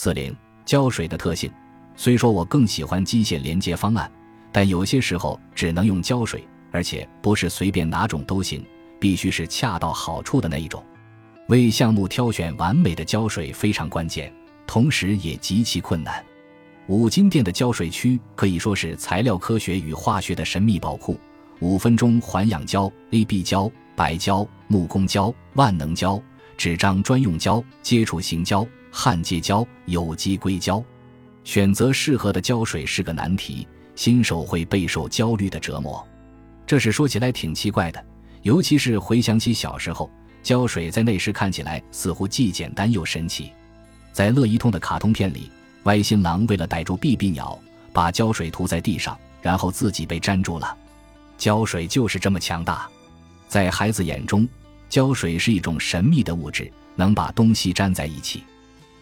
[0.00, 0.32] 四零
[0.64, 1.50] 胶水的特性，
[1.96, 4.08] 虽说我更喜欢机械连接方案，
[4.52, 8.64] 但有些时候只能用胶水，而且不是随便哪种都行，
[9.00, 10.80] 必须是恰到好处的那一种。
[11.48, 14.32] 为项目挑选完美的胶水非常关键，
[14.68, 16.24] 同时也极其困难。
[16.86, 21.18] 五金店的胶水区可以说是材料科学与化学的神秘宝库。
[21.58, 26.22] 五分钟环氧胶、AB 胶、白胶、木工胶、万能胶、
[26.56, 30.82] 纸张专用胶、接触型胶、焊接胶、有机硅胶，
[31.44, 36.06] 选择适合的胶水是个难题，新手会备受焦虑的折磨。
[36.66, 38.04] 这是说起来挺奇怪的，
[38.42, 40.10] 尤其是回想起小时候，
[40.42, 43.52] 胶水在那时看起来似乎既简单又神奇。
[44.12, 45.50] 在乐一通的卡通片里，
[45.84, 47.58] 歪心狼为了逮住 B B 鸟，
[47.92, 50.76] 把胶水涂在地上，然后自己被粘住了。
[51.36, 52.88] 胶水就是这么强大，
[53.46, 54.46] 在孩子眼中，
[54.88, 58.42] 胶水是一种神秘的物质，能把东西粘在一起。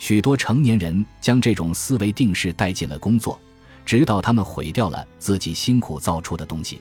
[0.00, 3.38] 许多成年人将这种思维定式带进了工作，
[3.84, 6.80] 直到他们毁掉了自己辛苦造出的东西，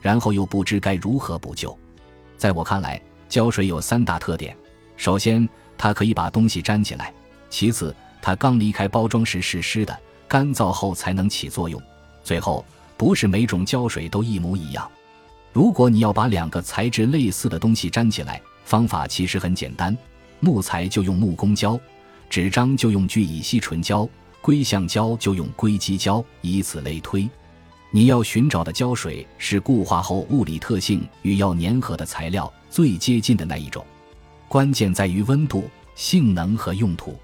[0.00, 1.76] 然后又不知该如何补救。
[2.38, 4.56] 在我看来，胶水有三大特点：
[4.96, 7.06] 首先，它可以把东西粘起来；
[7.50, 11.78] 其次，它刚离开包装时是湿的，干燥后才能起作用；
[12.22, 12.64] 最后。
[12.96, 14.86] 不是每种胶水都一模一样。
[15.54, 19.96] 如果你要把两个材质类似的东西粘起来，方法其实很简单：
[20.38, 21.80] 木材就用木工胶，
[22.30, 24.08] 纸张就用聚乙烯醇胶，
[24.40, 27.28] 硅橡胶就用硅基胶，以此类推。
[27.90, 33.84] 你要寻找的胶水是固化后物理特性与要粘合的材料最接近的那一种。
[34.46, 37.18] 关键在于温度、性能和用途。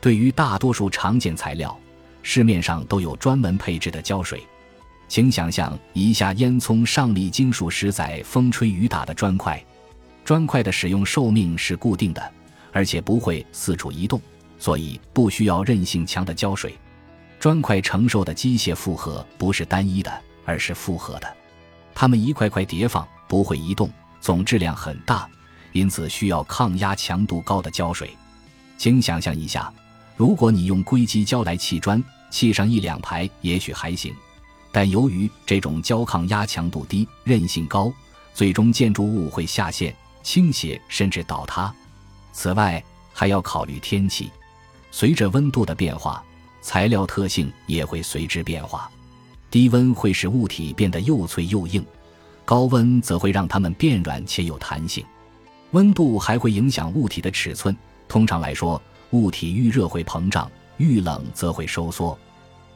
[0.00, 1.78] 对于大多数常见材料，
[2.22, 4.42] 市面上都有专门配置的胶水。
[5.08, 9.62] 请想象一下，烟囱上立金属石载风吹雨打的砖块，
[10.24, 12.32] 砖块的使用寿命是固定的，
[12.72, 14.18] 而且不会四处移动，
[14.58, 16.76] 所以不需要韧性强的胶水。
[17.40, 20.12] 砖块承受的机械负荷不是单一的，
[20.44, 21.36] 而是复合的，
[21.94, 23.88] 它们一块块叠放，不会移动，
[24.20, 25.28] 总质量很大，
[25.72, 28.10] 因此需要抗压强度高的胶水。
[28.76, 29.72] 请想象一下，
[30.16, 34.14] 如果你用硅基胶来砌砖，砌上一两排也许还行。
[34.72, 37.92] 但由于这种胶抗压强度低、韧性高，
[38.34, 41.72] 最终建筑物会下陷、倾斜甚至倒塌。
[42.32, 44.30] 此外，还要考虑天气，
[44.98, 46.20] 随着温度的变化，
[46.60, 48.90] 材料特性也会随之变化。
[49.48, 51.86] 低温会使物体变得又脆又硬，
[52.44, 55.06] 高温则会让它们变软且有弹性。
[55.70, 57.76] 温度还会影响物体的尺寸。
[58.08, 62.18] 通常来说，物体遇热会膨胀，遇冷则会收缩。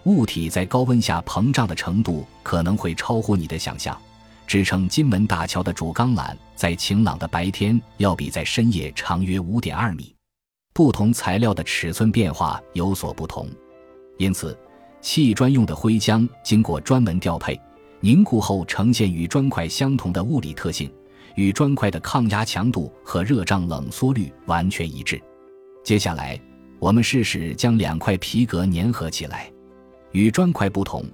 [0.05, 4.01] 物体在高温下膨胀的程度可能会超乎你的想象。
[4.47, 10.15] 支撑金门大桥的主钢缆在晴朗的白天要比在深夜长约五点二米。
[10.75, 13.47] 不同材料的尺寸变化有所不同，
[14.17, 14.57] 因此
[15.03, 17.61] 砌砖用的灰浆经过专门调配，
[18.01, 20.91] 凝固后呈现与砖块相同的物理特性，
[21.35, 25.21] 与砖块的抗压强度和热胀冷缩率完全一致。
[25.85, 26.41] 接下来，
[26.79, 29.53] 我们试试将两块皮革粘合起来。
[30.13, 31.05] 与砖块不同，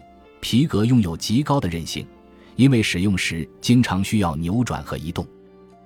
[0.40, 2.06] 皮革拥有极高的韧性，
[2.54, 5.26] 因为使用时经常需要扭转和移动。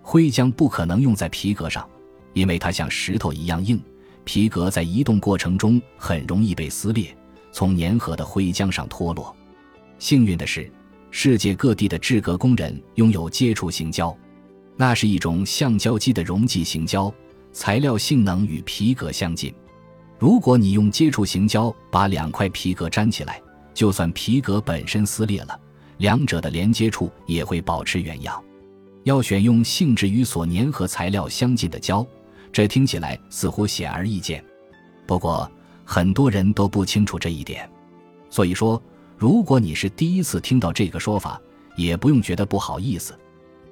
[0.03, 1.89] 灰浆不可能用在皮革上，
[2.33, 3.81] 因为它像石头一样硬，
[4.25, 7.17] 皮革在移动过程中很容易被撕裂，
[7.53, 9.35] 从粘合的灰浆上脱落。
[9.99, 10.71] 幸运的是，
[11.11, 14.17] 世界各地的制革工人拥有接触型胶，
[14.77, 17.13] 那是一种橡胶基的溶剂型胶，
[17.53, 19.55] 材料性能与皮革相近。
[20.19, 23.43] 如果你用接触型胶把两块皮革粘起来，
[23.75, 25.61] 就算皮革本身撕裂了，
[25.99, 28.43] 两者的连接处也会保持原样。
[29.05, 32.07] 要选用性质与所粘合材料相近的胶，
[32.53, 34.45] 这听起来似乎显而易见。
[35.07, 35.51] 不过
[35.85, 37.69] 很多人都不清楚这一点，
[38.31, 38.81] 所以说，
[39.17, 41.41] 如果你是第一次听到这个说法，
[41.77, 43.19] 也不用觉得不好意思。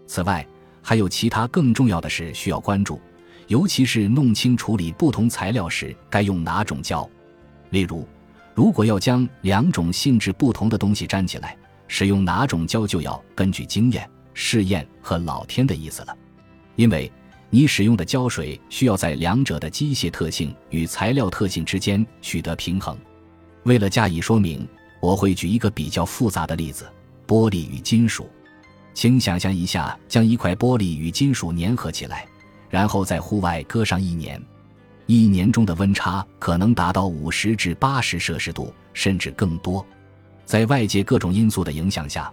[0.06, 0.46] 此外，
[0.82, 3.00] 还有其他更重要的事需要关注。
[3.46, 7.08] 尤其是弄清处理不同材料时该用哪种胶，
[7.70, 8.06] 例如，
[8.54, 11.56] 如果要将两种性质不同的东西粘起来，
[11.88, 16.16] 使用哪种胶就要根据经验、试验和老天的意思了。
[16.76, 17.10] 因为
[17.52, 22.96] 你使用的胶水需要在两者的机械特性与材料特性之间取得平衡。
[23.64, 24.66] 为了加以说明，
[25.00, 26.88] 我会举一个比较复杂的例子：
[27.26, 28.30] 玻璃与金属。
[28.94, 32.24] 请想象一下，将一块玻璃与金属粘合起来。
[32.68, 34.40] 然后在户外搁上一年，
[35.06, 39.84] 一年中的温差可能达到五十至八十摄氏度，甚至更多。
[40.44, 42.32] 在外界各种因素的影响下，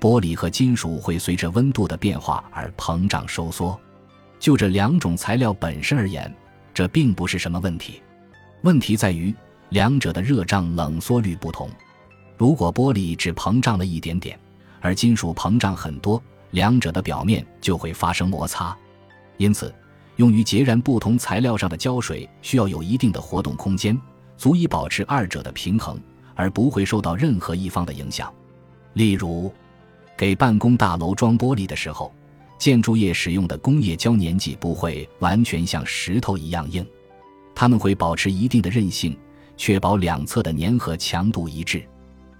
[0.00, 3.78] 玻璃和金属会随着温度的变化而膨胀收缩。
[4.38, 6.32] 就这两种材料本身而言，
[6.72, 8.02] 这并不是什么问题。
[8.62, 9.34] 问题在于
[9.70, 11.68] 两者的热胀冷缩率不同。
[12.36, 14.38] 如果玻璃只膨胀了一点点，
[14.80, 18.76] 而金属膨胀很多，两者的表面就会发生摩擦。
[19.36, 19.74] 因此，
[20.16, 23.98] 用于截然不同材料上的胶水需要有一定的活动空间，
[24.36, 26.00] 足以保持二者的平衡，
[26.34, 28.32] 而不会受到任何一方的影响。
[28.94, 29.52] 例如，
[30.16, 32.12] 给办公大楼装玻璃的时候，
[32.58, 36.86] 建筑业使用的工业胶粘剂不会完全像石头一样硬，
[37.54, 39.16] 它们会保持一定的韧性，
[39.56, 41.84] 确保两侧的粘合强度一致。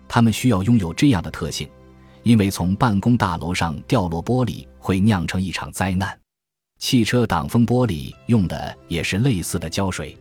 [0.08, 1.68] 它们需要拥有这样的特性，
[2.22, 6.18] 因为从办公大楼上掉落玻璃会酿成一场灾难。
[6.78, 10.16] 汽车挡风玻璃用的也是类似的胶水。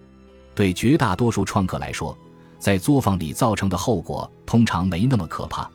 [0.56, 2.18] 对绝大多数创客来说，
[2.60, 5.70] 在作坊里造成的后果通常没那么可怕，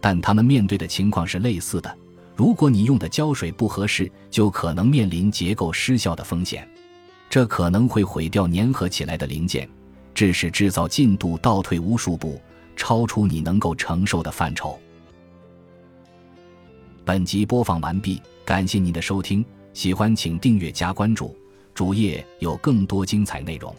[0.00, 1.96] 但他们面对的情况是类似的。
[2.36, 6.68] 如果你用的胶水不合适，就可能面临结构失效的风险，
[7.28, 9.68] 这可能会毁掉粘合起来的零件，
[10.14, 12.40] 致使制造进度倒退无数步。
[12.76, 14.78] 超出你能够承受的范畴。
[17.04, 19.44] 本集播放完毕，感谢您的收听，
[19.74, 21.36] 喜欢请订阅加关注，
[21.74, 23.76] 主页有更多精彩内容。